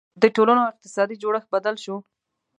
[0.21, 1.95] •د ټولنو اقتصادي جوړښت بدل شو.